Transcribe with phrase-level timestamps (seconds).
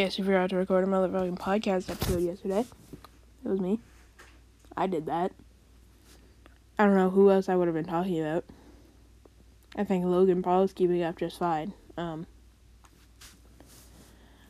[0.00, 2.60] Guess you forgot to record a motherfucking podcast episode yesterday.
[2.60, 3.80] It was me.
[4.74, 5.30] I did that.
[6.78, 8.46] I don't know who else I would have been talking about.
[9.76, 11.74] I think Logan Paul is keeping up just fine.
[11.98, 12.26] Um.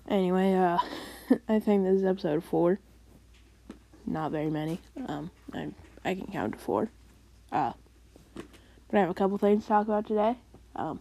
[0.09, 0.79] Anyway, uh,
[1.49, 2.78] I think this is episode four.
[4.06, 4.80] Not very many.
[5.08, 5.71] Um, I
[6.04, 6.90] I can count to four.
[7.51, 7.72] Uh,
[8.37, 8.44] but
[8.98, 10.37] I have a couple things to talk about today.
[10.76, 11.01] Um,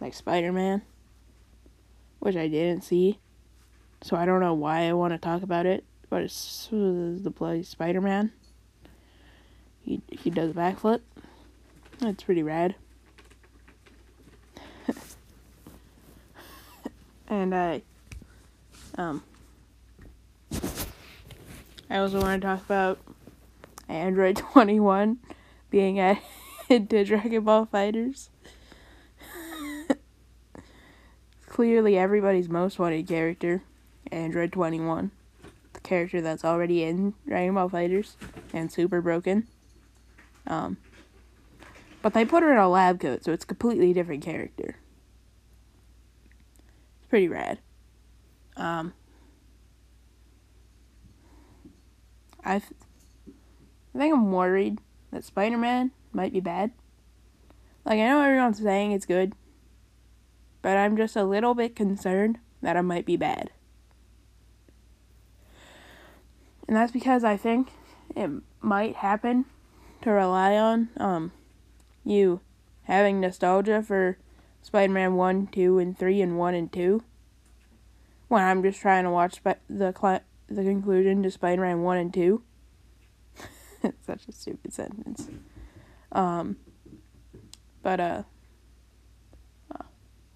[0.00, 0.82] like Spider Man,
[2.22, 3.18] which I didn't see,
[4.00, 5.82] so I don't know why I want to talk about it.
[6.08, 8.30] But it's the play Spider Man.
[9.80, 11.00] He he does a backflip.
[11.98, 12.76] That's pretty rad.
[17.26, 17.82] and I
[18.96, 19.24] um
[21.90, 23.00] I also want to talk about
[23.88, 25.18] Android 21
[25.70, 26.20] being added
[26.88, 28.28] to Dragon Ball FighterZ.
[31.62, 33.62] Clearly everybody's most wanted character,
[34.10, 35.12] Android 21.
[35.74, 38.16] The character that's already in Dragon Ball FighterZ
[38.52, 39.46] and super broken.
[40.48, 40.76] Um
[42.02, 44.78] but they put her in a lab coat, so it's a completely different character.
[46.98, 47.60] It's pretty rad.
[48.56, 48.92] Um,
[52.44, 52.60] i I
[53.96, 54.80] think I'm worried
[55.12, 56.72] that Spider Man might be bad.
[57.84, 59.34] Like, I know everyone's saying it's good,
[60.62, 63.50] but I'm just a little bit concerned that I might be bad.
[66.66, 67.68] And that's because I think
[68.16, 69.44] it might happen
[70.02, 71.32] to rely on, um,
[72.04, 72.40] you
[72.84, 74.16] having nostalgia for
[74.62, 77.02] Spider Man 1, 2, and 3, and 1 and 2
[78.28, 81.96] when I'm just trying to watch Sp- the, cl- the conclusion to Spider Man 1
[81.98, 82.42] and 2.
[83.82, 85.28] it's such a stupid sentence.
[86.12, 86.56] Um,
[87.82, 88.22] but, uh,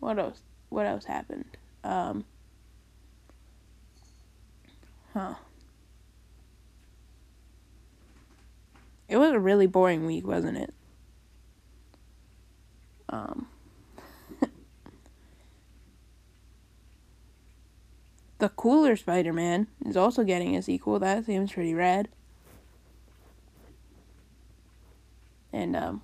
[0.00, 0.42] what else?
[0.68, 1.44] What else happened?
[1.84, 2.24] Um,
[5.12, 5.34] huh.
[9.08, 10.74] It was a really boring week, wasn't it?
[13.08, 13.46] Um,
[18.38, 20.98] the cooler Spider Man is also getting a sequel.
[20.98, 22.08] That seems pretty rad.
[25.52, 26.02] And, um,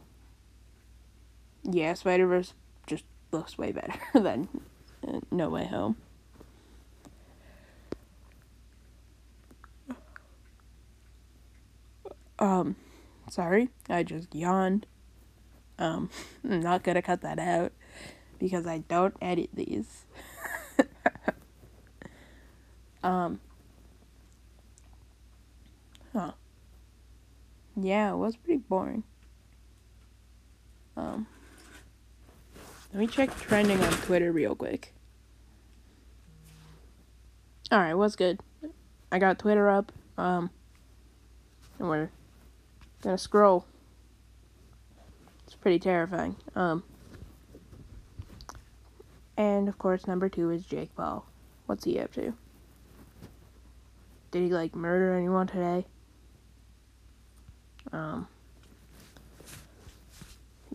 [1.64, 2.54] yeah, Spider Verse
[2.86, 4.48] just looks way better than
[5.06, 5.97] uh, No Way Home.
[12.38, 12.76] Um,
[13.31, 14.87] sorry, I just yawned.
[15.78, 16.10] Um,
[16.44, 17.72] I'm not gonna cut that out
[18.38, 20.04] because I don't edit these.
[23.04, 23.41] um,
[26.12, 26.32] huh.
[27.76, 29.04] Yeah, it was pretty boring.
[30.97, 31.26] Um,
[32.92, 34.92] let me check trending on Twitter real quick.
[37.72, 38.41] Alright, what's good?
[39.10, 40.50] I got Twitter up, um,
[41.78, 42.10] and we're
[43.03, 43.64] gonna scroll
[45.47, 46.36] It's pretty terrifying.
[46.54, 46.82] Um,
[49.36, 51.26] and of course, number two is Jake Paul.
[51.66, 52.34] What's he up to?
[54.30, 55.86] Did he like murder anyone today?
[57.92, 58.28] Um,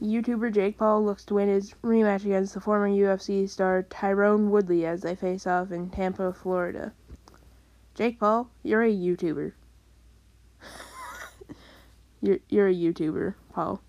[0.02, 4.86] YouTuber Jake Paul looks to win his rematch against the former UFC star Tyron Woodley
[4.86, 6.94] as they face off in Tampa, Florida.
[7.96, 9.54] Jake Paul, you're a YouTuber.
[12.22, 13.82] you're you're a YouTuber, Paul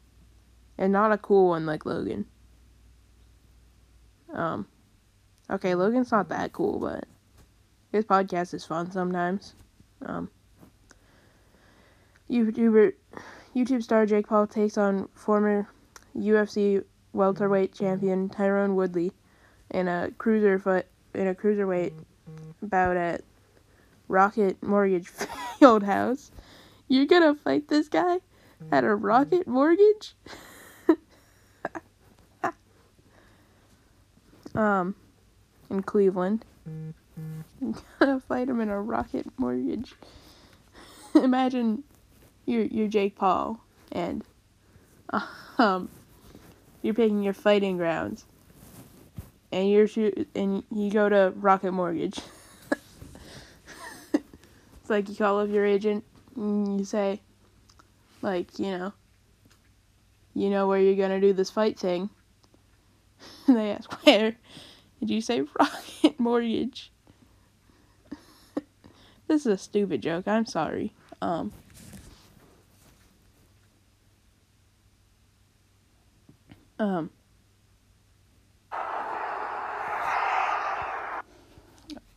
[0.78, 2.24] and not a cool one like Logan.
[4.32, 4.66] Um,
[5.50, 7.04] okay, Logan's not that cool, but
[7.90, 9.54] his podcast is fun sometimes.
[10.06, 10.30] Um,
[12.30, 12.92] YouTuber,
[13.56, 15.68] YouTube star Jake Paul takes on former
[16.18, 19.12] UFC welterweight champion Tyron Woodley
[19.70, 21.92] in a cruiser foot in a cruiserweight
[22.62, 23.22] bout at
[24.08, 25.08] Rocket Mortgage
[25.58, 26.30] Field House.
[26.88, 28.20] You're gonna fight this guy
[28.72, 30.14] at a Rocket Mortgage?
[34.54, 34.94] um,
[35.70, 36.44] in Cleveland.
[37.60, 39.94] You're gonna fight him in a rocket mortgage.
[41.14, 41.82] Imagine
[42.46, 43.60] you're you're Jake Paul
[43.92, 44.24] and
[45.58, 45.88] um
[46.82, 48.24] you're picking your fighting grounds
[49.52, 52.20] and you're shoot and you go to Rocket Mortgage.
[54.12, 56.04] it's like you call up your agent
[56.36, 57.20] and you say
[58.22, 58.92] like, you know,
[60.34, 62.10] you know where you're gonna do this fight thing.
[63.48, 64.36] And they ask, Where?
[65.00, 66.92] Did you say Rocket Mortgage?
[69.26, 70.28] this is a stupid joke.
[70.28, 70.92] I'm sorry.
[71.22, 71.52] Um.
[76.78, 77.10] Um.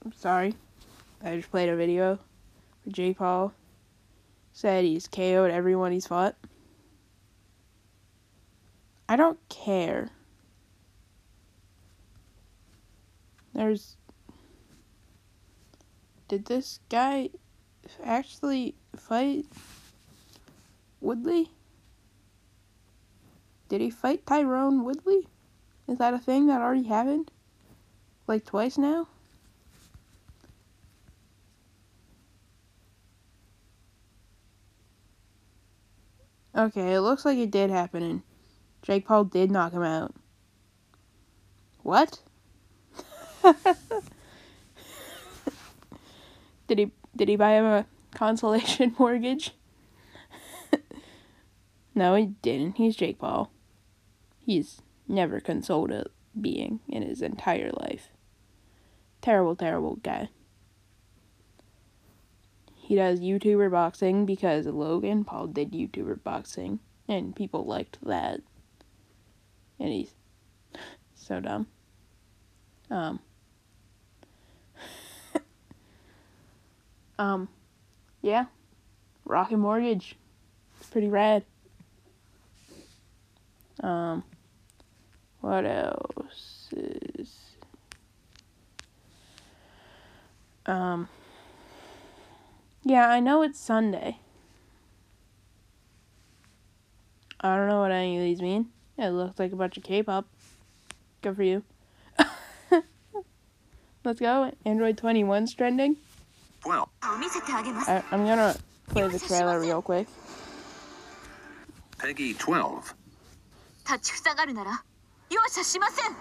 [0.04, 0.56] I'm sorry.
[1.24, 2.19] I just played a video
[2.84, 3.54] where Jake Paul
[4.54, 6.36] said he's KO'd everyone he's fought.
[9.10, 10.10] I don't care.
[13.54, 13.98] There's.
[16.28, 17.30] Did this guy
[18.04, 19.46] actually fight
[21.02, 21.50] Woodley?
[23.72, 25.30] Did he fight Tyron Woodley?
[25.88, 27.32] Is that a thing that already happened?
[28.28, 29.08] Like twice now?
[36.54, 38.24] Okay, it looks like it did happen and
[38.82, 40.14] Jake Paul did knock him out.
[41.82, 42.20] What?
[46.68, 49.52] did he did he buy him a consolation mortgage?
[51.96, 52.76] no, he didn't.
[52.76, 53.50] He's Jake Paul.
[54.51, 56.07] He's never consoled a
[56.39, 58.09] being in his entire life.
[59.21, 60.27] Terrible, terrible guy.
[62.75, 68.42] He does YouTuber boxing because Logan Paul did YouTuber boxing and people liked that.
[69.80, 70.12] And he's
[71.15, 71.68] so dumb.
[72.89, 73.21] Um
[77.18, 77.48] Um
[78.21, 78.48] yeah.
[79.24, 80.18] Rocket Mortgage.
[80.77, 81.45] It's pretty rad.
[83.80, 84.25] Um
[85.42, 87.38] what else is
[90.66, 91.08] um
[92.84, 94.18] yeah, I know it's Sunday.
[97.40, 98.70] I don't know what any of these mean.
[98.98, 100.28] It looks like a bunch of K-pop.
[101.22, 101.64] Good for you.
[104.04, 104.52] Let's go.
[104.66, 105.98] Android 21's trending.
[106.66, 106.90] Well,
[107.88, 108.56] I, I'm gonna
[108.88, 110.08] play the trailer real quick.
[111.98, 112.94] PEGI 12.
[115.31, 116.15] 立ちふさがるなら容赦しません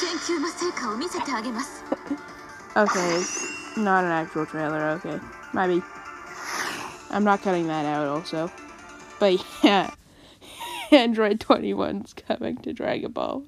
[0.00, 1.84] 研究の成果を見せてあげます
[2.76, 5.00] Okay, it's not an actual trailer.
[5.02, 5.18] Okay,
[5.52, 5.82] maybe.
[7.10, 8.52] I'm not cutting that out also.
[9.18, 9.90] But yeah,
[10.92, 13.42] Android 21's coming to Dragon Ball.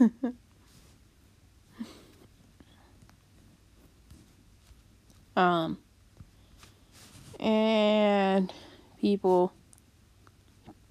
[5.35, 5.79] um,
[7.40, 8.52] and
[9.00, 9.52] people,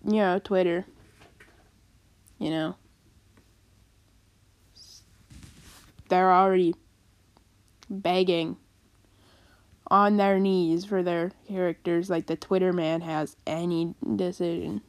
[0.04, 0.86] you know, Twitter,
[2.40, 2.76] you know,
[6.10, 6.74] they're already
[7.90, 8.58] begging
[9.88, 14.82] on their knees for their characters like the Twitter man has any decision.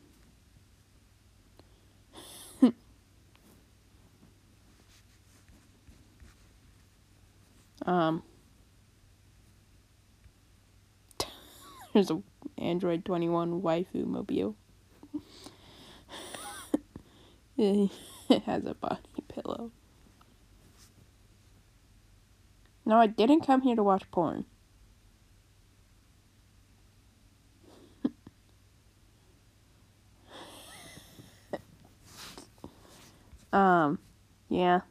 [7.86, 8.22] um
[11.94, 12.22] there's a
[12.56, 14.54] Android 21 waifu mobile.
[17.58, 17.90] it
[18.46, 19.72] has a body pillow.
[22.86, 24.44] No, I didn't come here to watch porn.
[33.52, 33.98] um,
[34.48, 34.82] yeah.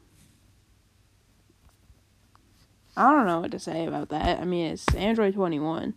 [2.95, 4.39] I don't know what to say about that.
[4.39, 5.93] I mean, it's Android 21.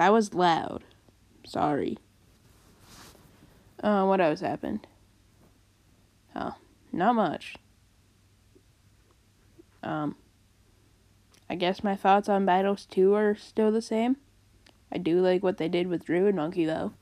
[0.00, 0.82] That was loud.
[1.44, 1.98] Sorry.
[3.82, 4.86] Uh, what else happened?
[6.34, 6.54] Oh,
[6.90, 7.56] not much.
[9.82, 10.16] Um,
[11.50, 14.16] I guess my thoughts on Battles 2 are still the same.
[14.90, 16.94] I do like what they did with Druid Monkey, though.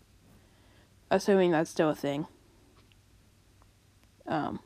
[1.08, 2.26] Assuming that's still a thing.
[4.26, 4.58] Um,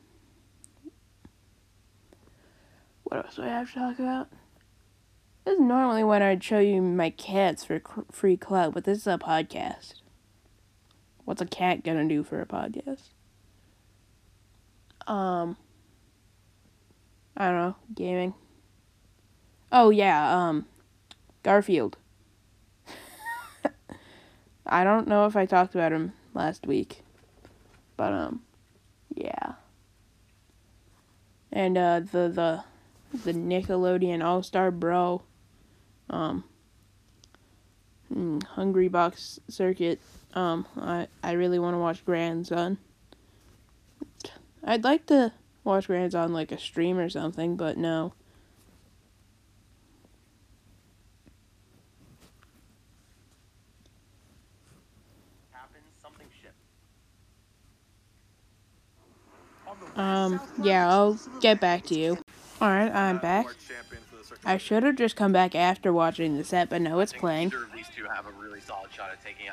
[3.03, 4.27] what else do I have to talk about?
[5.45, 7.81] This is normally when I'd show you my cats for
[8.11, 9.95] free club, but this is a podcast.
[11.25, 13.09] What's a cat gonna do for a podcast?
[15.05, 15.57] Um,
[17.35, 18.33] I don't know, gaming.
[19.71, 20.65] Oh yeah, um,
[21.43, 21.97] Garfield.
[24.65, 27.01] I don't know if I talked about him last week,
[27.97, 28.43] but um,
[29.13, 29.53] yeah.
[31.51, 32.63] And uh, the the
[33.25, 35.23] the Nickelodeon All Star Brawl,
[36.13, 36.43] um,
[38.13, 39.99] mm, Hungry Box Circuit.
[40.33, 42.77] Um, I I really want to watch Grandson.
[44.63, 48.13] I'd like to watch Grandson on like a stream or something, but no.
[59.95, 62.17] Um, yeah, I'll get back to you.
[62.61, 63.45] Alright, I'm back.
[64.45, 67.51] I should have just come back after watching the set, but no, it's playing.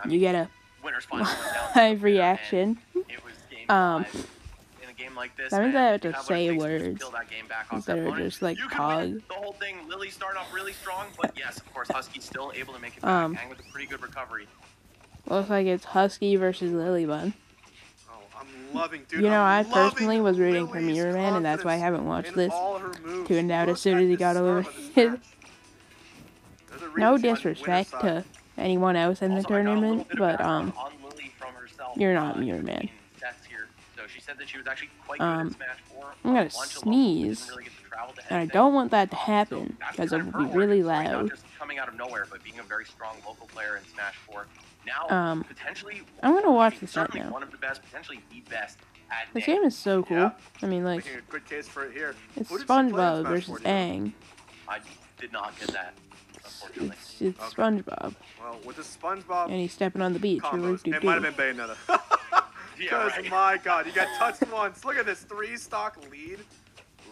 [0.09, 0.49] You get a
[1.77, 2.79] live reaction.
[3.69, 4.05] Um,
[4.83, 5.51] in a game like this.
[5.53, 8.17] that means I have to say to words peel that game back off instead of
[8.17, 9.01] just, like, you could cog.
[9.03, 9.77] win the whole thing.
[9.89, 13.03] Lily started off really strong, but yes, of course, Husky's still able to make it
[13.03, 14.47] back, Um, and with a pretty good recovery.
[15.27, 17.33] looks like it's Husky versus Lilybun.
[17.37, 17.41] Oh,
[18.41, 19.23] I'm loving, dude.
[19.23, 21.77] You know, I I'm loving personally was rooting for Mirror Man, and that's why I
[21.77, 22.53] haven't watched this.
[22.53, 23.29] all her moves.
[23.29, 25.13] tuned out as soon as he got start of this eliminated.
[25.13, 25.21] match.
[26.71, 28.25] There's a No reason she's on the disrespect to
[28.59, 31.53] anyone else in the Also, I got a little tournament, but um, on Lily from
[31.55, 32.77] herself, you're not uh, Mirror Man.
[32.81, 33.69] between sets here.
[33.97, 36.05] So she said that she was actually quite good Um, in Smash 4.
[36.25, 38.47] I'm gonna a bunch of locals that sneeze, really get to travel to and I
[38.47, 41.33] don't want that to happen that's because it will be really loud.
[41.59, 44.47] Coming out of nowhere, but being a very strong local player in Smash 4.
[44.91, 47.33] Now, Um, potentially, I'm gonna watch this mean, the set certainly now.
[47.33, 48.79] one of the best, potentially the best
[49.35, 50.17] This game is so cool.
[50.17, 50.31] Yeah.
[50.63, 52.15] I mean, like, a good case for it here.
[52.37, 53.75] it's Who did she play in SpongeBob Smash versus 4, do you know?
[53.81, 54.13] Aang.
[54.69, 54.79] I
[55.19, 55.95] did not get that,
[56.45, 56.97] unfortunately.
[56.97, 57.55] It's, it's Okay.
[57.63, 60.43] SpongeBob, Well, with the SpongeBob and he's stepping on the beach.
[60.43, 61.77] combos, it might have been Bayonetta.
[62.79, 63.31] Yeah, Because right.
[63.31, 64.85] my God, you got touched once.
[64.87, 66.39] Look at this three stock lead.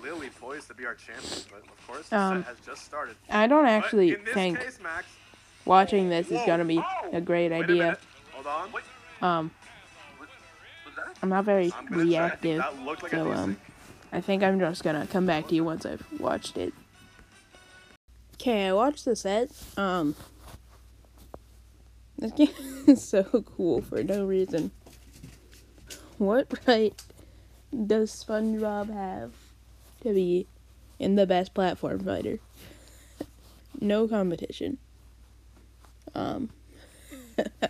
[0.02, 3.16] Lily poised to be our champion, but of course the Um, set has just started.
[3.28, 5.06] I don't But actually in this think case, Max,
[5.68, 6.82] watching this is gonna be
[7.12, 7.98] a great idea.
[8.32, 8.68] Hold on.
[9.20, 9.50] Um,
[10.18, 10.28] was,
[10.86, 11.16] was that?
[11.22, 12.42] I'm not very I'm gonna check.
[12.42, 13.56] reactive, That looked like so um,
[14.12, 16.72] I think I'm just gonna come back to you once I've watched it.
[18.34, 19.50] Okay, I watched the set.
[19.76, 20.14] Um,
[22.18, 22.48] this game
[22.86, 24.70] is so cool for no reason.
[26.16, 27.00] What right
[27.86, 29.32] does SpongeBob have
[30.02, 30.46] to be
[30.98, 32.38] in the best platform fighter?
[33.80, 34.78] No competition.
[36.14, 36.50] Um.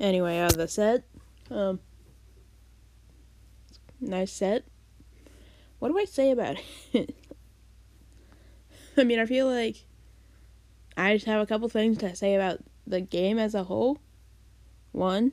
[0.00, 1.04] anyway, out of the set,
[1.50, 1.80] um,
[4.00, 4.64] nice set.
[5.78, 6.56] What do I say about
[6.92, 7.14] it?
[8.96, 9.86] I mean, I feel like
[10.96, 13.98] I just have a couple things to say about the game as a whole.
[14.92, 15.32] One,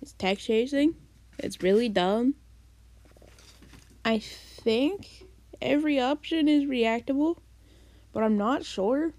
[0.00, 0.94] it's tech chasing.
[1.38, 2.34] It's really dumb.
[4.04, 5.26] I think
[5.60, 7.38] every option is reactable,
[8.14, 9.12] but I'm not sure.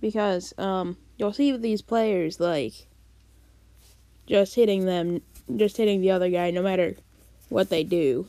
[0.00, 2.86] Because, um, you'll see these players, like,
[4.26, 5.20] just hitting them,
[5.56, 6.96] just hitting the other guy no matter
[7.50, 8.28] what they do.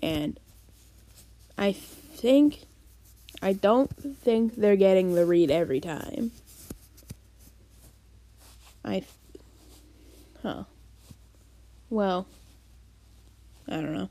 [0.00, 0.38] And
[1.58, 2.60] I think,
[3.42, 6.30] I don't think they're getting the read every time.
[8.84, 9.04] I,
[10.42, 10.64] huh.
[11.90, 12.26] Well,
[13.68, 14.08] I don't know.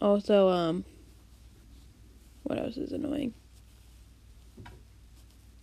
[0.00, 0.84] Also, um,
[2.42, 3.34] what else is annoying?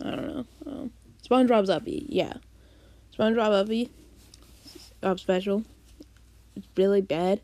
[0.04, 0.46] I don't know.
[0.66, 0.92] Um,
[1.28, 2.34] SpongeBob's uppy, yeah.
[3.18, 3.90] SpongeBob uppy,
[5.02, 5.63] up special.
[6.56, 7.42] It's really bad.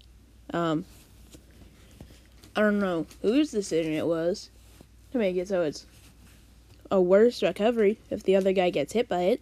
[0.54, 0.86] Um,
[2.56, 4.50] I don't know whose decision it was
[5.12, 5.86] to make it so it's
[6.92, 9.42] a worse recovery if the other guy gets hit by it.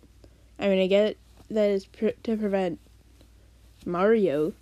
[0.59, 1.17] I mean, I get
[1.49, 1.87] that is
[2.23, 2.79] to prevent
[3.85, 4.53] Mario,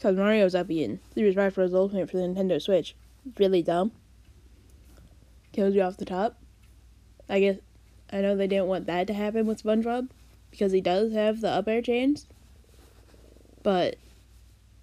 [0.00, 2.96] because Mario's uppy in Super for his Ultimate for the Nintendo Switch.
[3.38, 3.92] Really dumb.
[5.52, 6.38] Kills you off the top.
[7.28, 7.58] I guess
[8.10, 10.08] I know they didn't want that to happen with SpongeBob
[10.50, 12.26] because he does have the up air chains.
[13.62, 13.96] But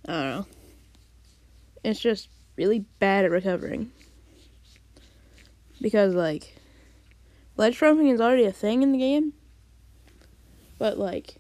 [0.08, 0.46] I don't know.
[1.84, 3.92] It's just really bad at recovering.
[5.82, 6.60] Because like
[7.56, 9.34] ledge jumping is already a thing in the game.
[10.78, 11.38] But like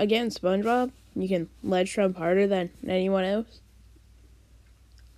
[0.00, 3.60] against SpongeBob, you can ledge jump harder than anyone else.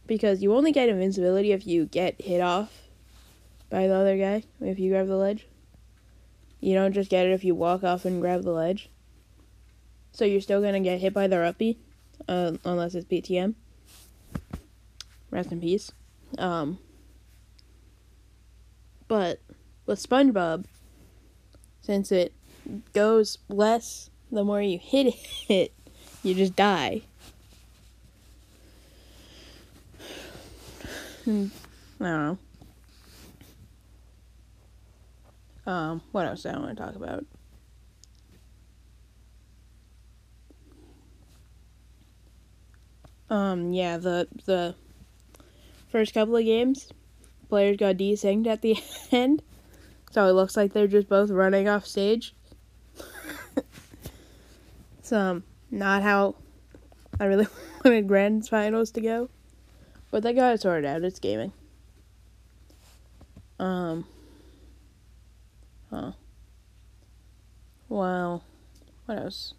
[0.07, 2.83] Because you only get invincibility if you get hit off
[3.71, 5.47] by the other guy if you grab the ledge.
[6.61, 8.91] You don't just get it if you walk off and grab the ledge.
[10.13, 11.79] So you're still gonna get hit by the uppy,
[12.29, 13.55] uh, unless it's PTM.
[15.31, 15.93] Rest in peace.
[16.39, 16.79] Um,
[19.09, 19.41] but
[19.87, 20.65] with SpongeBob,
[21.81, 22.33] since it
[22.93, 25.15] goes less the more you hit
[25.49, 25.73] it,
[26.25, 27.03] you just die.
[31.25, 31.47] Hmm,
[32.01, 32.39] I don't
[35.67, 35.73] know.
[35.73, 37.25] Um, what else do I want to talk about?
[43.31, 44.75] Um, yeah, the the
[45.89, 46.91] first couple of games,
[47.49, 48.77] players got desynced at the
[49.13, 49.43] end,
[50.11, 52.35] so it looks like they're just both running off stage.
[54.99, 55.43] it's um
[55.75, 56.37] not how
[57.21, 57.47] I really
[57.85, 59.29] wanted grand finals to go,
[60.11, 61.03] but they got it sorted out.
[61.03, 61.53] It's gaming.
[63.59, 64.07] Um.
[65.91, 66.13] Huh.
[67.89, 68.43] Well,
[69.07, 69.55] what else?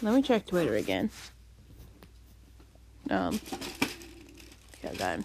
[0.00, 1.10] Let me check Twitter again.
[3.10, 3.40] Um,
[4.72, 5.24] because I'm.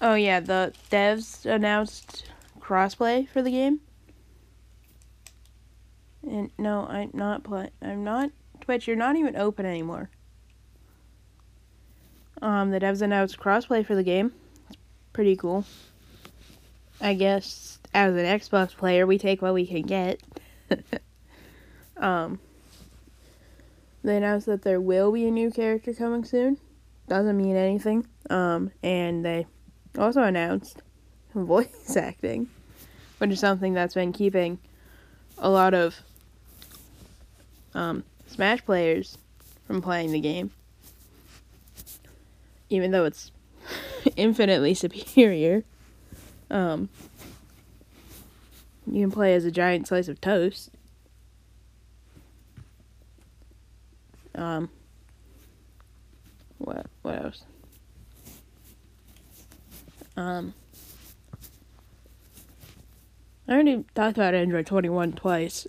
[0.00, 2.26] Oh yeah, the devs announced
[2.60, 3.80] crossplay for the game.
[6.26, 7.70] And no, I'm not play.
[7.80, 8.30] I'm not
[8.60, 8.86] Twitch.
[8.86, 10.10] You're not even open anymore.
[12.42, 14.32] Um, the devs announced crossplay for the game.
[14.68, 14.78] It's
[15.12, 15.64] pretty cool.
[17.00, 20.20] I guess as an Xbox player, we take what we can get.
[21.96, 22.40] um,
[24.02, 26.58] they announced that there will be a new character coming soon.
[27.08, 28.06] Doesn't mean anything.
[28.30, 29.46] Um, and they
[29.96, 30.82] also announced
[31.34, 32.48] voice acting,
[33.18, 34.58] which is something that's been keeping
[35.38, 36.00] a lot of
[37.76, 39.18] um, Smash players
[39.66, 40.50] from playing the game.
[42.70, 43.30] Even though it's
[44.16, 45.62] infinitely superior.
[46.50, 46.88] Um,
[48.86, 50.70] you can play as a giant slice of toast.
[54.34, 54.68] Um,
[56.58, 57.42] what what else?
[60.16, 60.54] Um,
[63.48, 65.66] I already talked about Android 21 twice,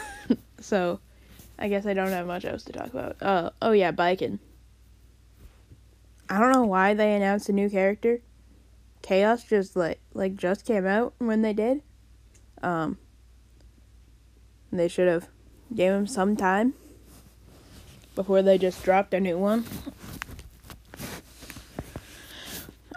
[0.60, 1.00] so
[1.60, 3.22] I guess I don't have much else to talk about.
[3.22, 4.38] Uh, oh yeah, Baiken.
[6.28, 8.22] I don't know why they announced a new character.
[9.02, 11.82] Chaos just like like just came out when they did.
[12.62, 12.96] Um,
[14.72, 15.28] they should have
[15.74, 16.74] gave him some time
[18.14, 19.64] before they just dropped a new one.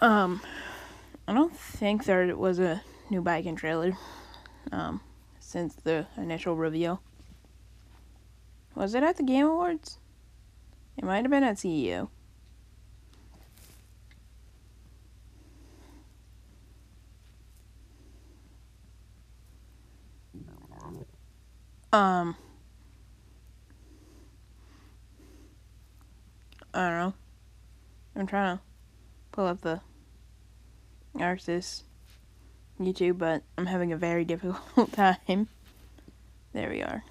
[0.01, 0.41] Um,
[1.27, 3.93] I don't think there was a new Baiken trailer
[4.71, 5.01] um,
[5.39, 7.01] since the initial reveal.
[8.75, 9.99] Was it at the Game Awards?
[10.97, 12.07] It might have been at CES.
[21.93, 22.35] Um,
[26.73, 27.13] I don't know.
[28.15, 28.63] I'm trying to
[29.31, 29.79] pull up the
[31.15, 31.83] ArcSys
[32.79, 35.47] YouTube, but I'm having a very difficult time.
[36.51, 37.03] There we are.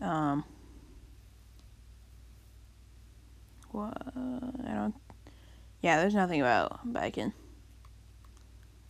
[0.00, 0.44] Um,
[3.70, 3.96] what?
[4.14, 4.94] I don't.
[5.80, 7.32] Yeah, there's nothing about Baiken.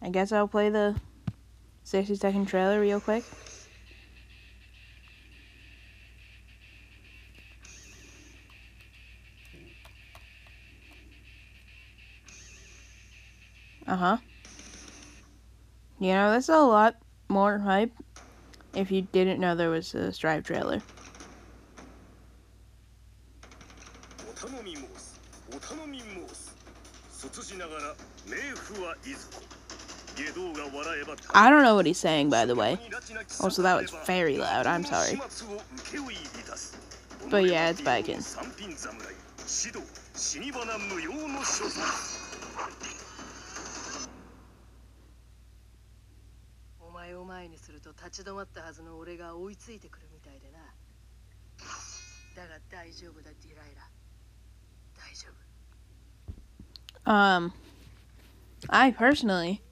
[0.03, 0.97] I guess I'll play the
[1.85, 3.25] 60 second trailer real quick.
[13.87, 14.17] Uh huh.
[15.99, 16.97] You know, that's a lot
[17.29, 17.93] more hype
[18.75, 20.83] if you didn't know there was a Strive trailer.
[27.37, 27.95] 卒じながら
[28.27, 29.43] 冥府はいずこ
[31.35, 32.79] I don't know what he's saying, by the way.
[33.41, 34.67] Also, that was very loud.
[34.67, 35.21] I'm sorry.
[37.29, 38.25] But yeah, it's Baiken.
[57.07, 57.53] Um,
[58.69, 59.63] I personally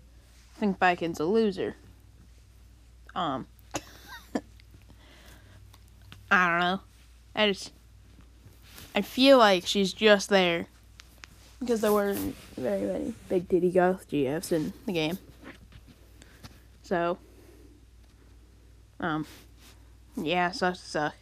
[0.57, 1.75] think Baiken's a loser.
[3.15, 3.47] Um,
[6.31, 6.81] I don't know.
[7.35, 7.73] I just,
[8.95, 10.69] I feel like she's just there
[11.59, 15.19] because there weren't very many big titty goth GFs in the game.
[16.83, 17.19] So,
[19.01, 19.27] um,
[20.17, 21.15] yeah, sucks to suck.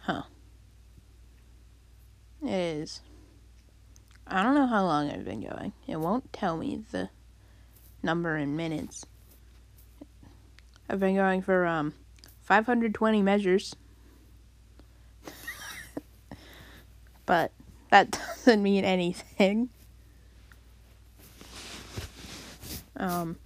[0.00, 0.22] Huh.
[2.42, 3.00] It is.
[4.30, 5.72] I don't know how long I've been going.
[5.86, 7.08] It won't tell me the
[8.02, 9.06] number in minutes.
[10.88, 11.94] I've been going for um
[12.42, 13.74] 520 measures.
[17.26, 17.52] but
[17.90, 18.10] that
[18.44, 19.70] doesn't mean anything.
[22.96, 23.36] Um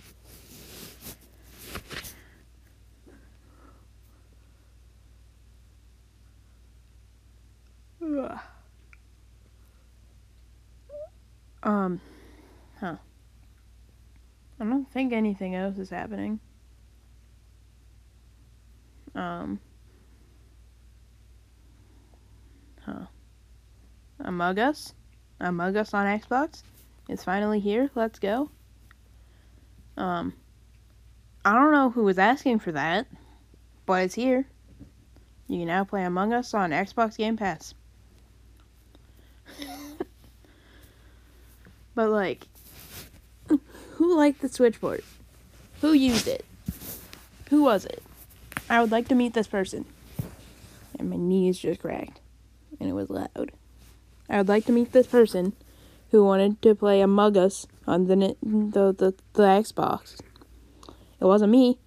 [8.05, 8.39] Ugh.
[11.63, 12.01] Um,
[12.81, 12.97] huh.
[14.61, 16.41] I don't think anything else is happening.
[19.15, 19.61] Um,
[22.81, 23.07] huh.
[24.21, 24.95] Among Us?
[25.41, 26.63] Among Us on Xbox?
[27.09, 27.91] It's finally here.
[27.95, 28.51] Let's go.
[29.97, 30.33] Um,
[31.45, 33.07] I don't know who was asking for that,
[33.85, 34.47] but it's here.
[35.49, 37.75] You can now play Among Us on Xbox Game Pass.
[41.95, 42.47] But like,
[43.49, 45.03] who liked the switchboard?
[45.81, 46.45] Who used it?
[47.51, 48.03] Who was it?
[48.71, 49.85] I would like to meet this person.
[50.99, 52.21] And my knees just cracked,
[52.81, 53.53] and it was loud.
[54.29, 55.55] I would like to meet this person
[56.11, 60.21] who wanted to play Among Us on the the the, the Xbox.
[61.21, 61.79] It wasn't me.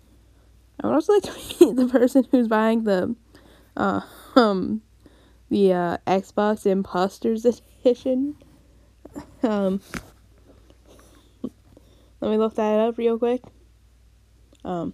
[0.81, 1.33] I would also like to
[1.65, 3.15] meet the person who's buying the
[3.77, 4.01] uh,
[4.35, 4.81] um
[5.49, 8.35] the uh, Xbox Imposters edition.
[9.43, 9.79] Um,
[12.19, 13.41] let me look that up real quick.
[14.63, 14.93] Um.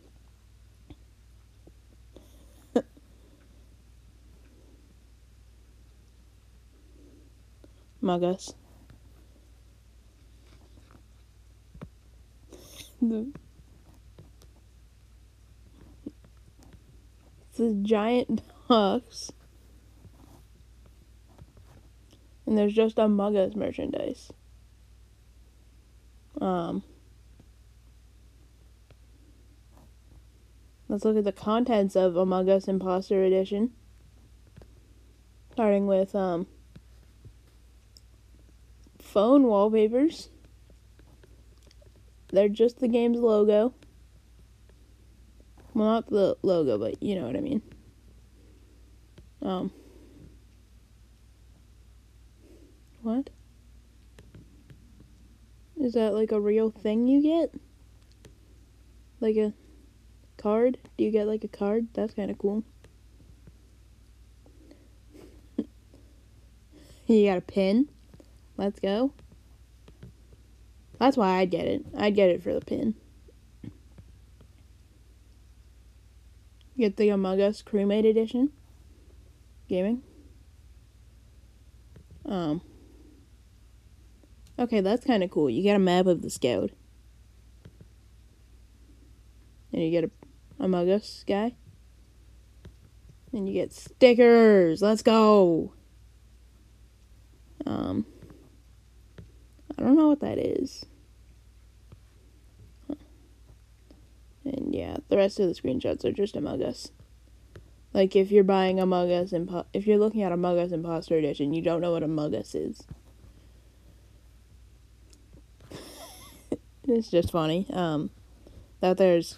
[8.01, 8.53] Among.
[13.01, 13.31] The
[17.49, 19.31] it's a giant box.
[22.45, 24.31] And there's just Among Us merchandise.
[26.39, 26.83] Um
[30.87, 33.71] Let's look at the contents of Among Us Imposter Edition.
[35.53, 36.47] Starting with um
[38.99, 40.29] phone wallpapers.
[42.31, 43.73] They're just the game's logo.
[45.73, 47.61] Well, not the logo, but you know what I mean.
[49.41, 49.71] Um.
[53.01, 53.29] What?
[55.79, 57.53] Is that like a real thing you get?
[59.19, 59.53] Like a
[60.37, 60.77] card?
[60.97, 61.87] Do you get like a card?
[61.93, 62.63] That's kind of cool.
[67.07, 67.89] you got a pin?
[68.57, 69.11] Let's go.
[70.99, 71.83] That's why I'd get it.
[71.97, 72.93] I'd get it for the pin.
[76.77, 78.51] Get the Among Us Crewmate Edition.
[79.67, 80.03] Gaming.
[82.25, 82.61] Um.
[84.61, 85.49] Okay, that's kind of cool.
[85.49, 86.69] You get a map of the Skeld.
[89.73, 90.11] And you get a
[90.59, 91.55] Among Us guy.
[93.33, 94.83] And you get stickers.
[94.83, 95.73] Let's go.
[97.65, 98.05] Um.
[99.79, 100.85] I don't know what that is.
[104.45, 106.91] And yeah, the rest of the screenshots are just Among Us.
[107.93, 111.51] Like if you're buying Among Us Impo- if you're looking at Among Us Imposter Edition,
[111.51, 112.83] you don't know what Among Us is.
[116.91, 117.65] It's just funny.
[117.71, 118.09] Um,
[118.79, 119.37] that there's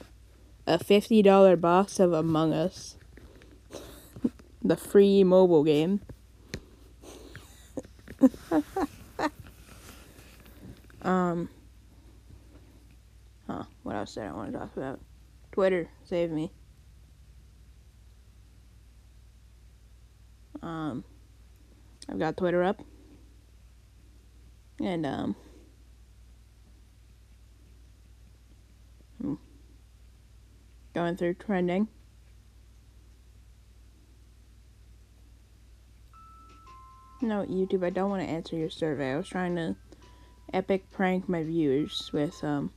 [0.68, 2.96] a fifty dollar box of Among Us,
[4.62, 6.02] the free mobile game.
[11.04, 11.50] Um.
[13.48, 13.64] Huh.
[13.84, 15.00] What else did I want to talk about?
[15.52, 16.52] Twitter, save me.
[20.62, 21.04] Um.
[22.10, 22.82] I've got Twitter up.
[24.80, 25.36] And, um.
[30.94, 31.88] Going through trending.
[37.22, 39.14] No, YouTube, I don't want to answer your survey.
[39.14, 39.76] I was trying to
[40.54, 42.72] epic prank my viewers with um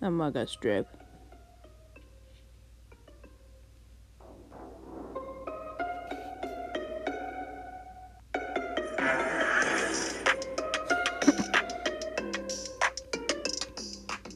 [0.00, 0.86] a Among Us drip.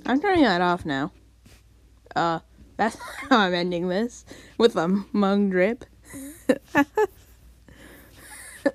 [0.04, 1.12] I'm turning that off now.
[2.16, 2.40] Uh,
[2.76, 2.96] that's
[3.33, 4.25] how I'm ending this
[4.59, 5.85] with a mug drip.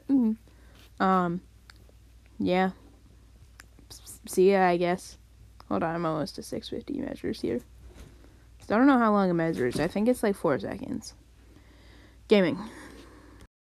[0.99, 1.41] um,
[2.39, 2.71] yeah
[4.29, 5.17] see ya, I guess.
[5.69, 7.59] Hold on, I'm almost to 650 measures here.
[8.67, 9.79] So I don't know how long a measure is.
[9.79, 11.13] I think it's like four seconds.
[12.27, 12.59] Gaming.